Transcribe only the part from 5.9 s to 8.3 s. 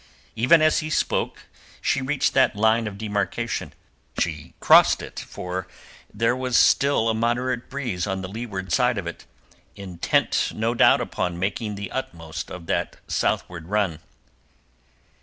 there was still a moderate breeze on the